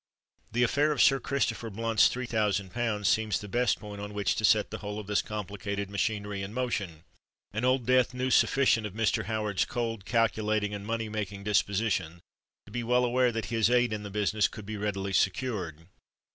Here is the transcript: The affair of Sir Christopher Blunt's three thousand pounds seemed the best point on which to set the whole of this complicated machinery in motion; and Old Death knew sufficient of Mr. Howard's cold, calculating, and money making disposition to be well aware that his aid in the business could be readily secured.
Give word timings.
The 0.51 0.63
affair 0.63 0.91
of 0.91 0.99
Sir 0.99 1.19
Christopher 1.19 1.69
Blunt's 1.69 2.07
three 2.07 2.25
thousand 2.25 2.71
pounds 2.73 3.07
seemed 3.07 3.33
the 3.33 3.47
best 3.47 3.79
point 3.79 4.01
on 4.01 4.15
which 4.15 4.35
to 4.37 4.43
set 4.43 4.71
the 4.71 4.79
whole 4.79 4.97
of 4.99 5.05
this 5.05 5.21
complicated 5.21 5.91
machinery 5.91 6.41
in 6.41 6.55
motion; 6.55 7.03
and 7.53 7.63
Old 7.63 7.85
Death 7.85 8.11
knew 8.11 8.31
sufficient 8.31 8.87
of 8.87 8.95
Mr. 8.95 9.25
Howard's 9.25 9.63
cold, 9.65 10.03
calculating, 10.05 10.73
and 10.73 10.87
money 10.87 11.07
making 11.07 11.43
disposition 11.43 12.19
to 12.65 12.71
be 12.71 12.83
well 12.83 13.05
aware 13.05 13.31
that 13.31 13.45
his 13.53 13.69
aid 13.69 13.93
in 13.93 14.01
the 14.01 14.09
business 14.09 14.47
could 14.47 14.65
be 14.65 14.75
readily 14.75 15.13
secured. 15.13 15.85